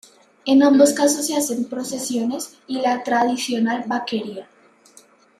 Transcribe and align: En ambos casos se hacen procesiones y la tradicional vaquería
En 0.47 0.63
ambos 0.63 0.93
casos 0.93 1.27
se 1.27 1.35
hacen 1.35 1.65
procesiones 1.65 2.57
y 2.65 2.81
la 2.81 3.03
tradicional 3.03 3.83
vaquería 3.85 4.47